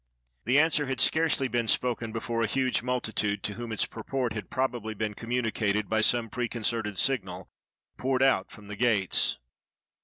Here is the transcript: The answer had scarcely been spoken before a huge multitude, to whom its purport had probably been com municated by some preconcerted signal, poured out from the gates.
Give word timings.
The 0.45 0.57
answer 0.57 0.87
had 0.87 0.99
scarcely 0.99 1.47
been 1.47 1.67
spoken 1.67 2.11
before 2.11 2.41
a 2.41 2.47
huge 2.47 2.81
multitude, 2.81 3.43
to 3.43 3.53
whom 3.53 3.71
its 3.71 3.85
purport 3.85 4.33
had 4.33 4.49
probably 4.49 4.95
been 4.95 5.13
com 5.13 5.29
municated 5.29 5.87
by 5.89 6.01
some 6.01 6.27
preconcerted 6.27 6.97
signal, 6.97 7.51
poured 7.99 8.23
out 8.23 8.49
from 8.49 8.65
the 8.67 8.75
gates. 8.75 9.37